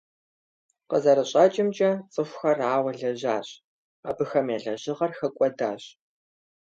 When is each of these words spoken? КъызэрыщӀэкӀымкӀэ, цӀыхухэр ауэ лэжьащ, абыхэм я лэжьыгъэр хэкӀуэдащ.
КъызэрыщӀэкӀымкӀэ, 0.89 1.91
цӀыхухэр 2.13 2.59
ауэ 2.73 2.91
лэжьащ, 2.99 3.47
абыхэм 4.09 4.47
я 4.55 4.57
лэжьыгъэр 4.63 5.11
хэкӀуэдащ. 5.17 5.83